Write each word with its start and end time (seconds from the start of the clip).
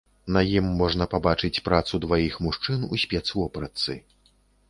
На 0.35 0.41
ім 0.59 0.69
можна 0.79 1.07
пабачыць 1.11 1.63
працу 1.67 1.99
дваіх 2.07 2.39
мужчын 2.45 2.89
у 2.97 3.01
спецвопратцы. 3.05 3.99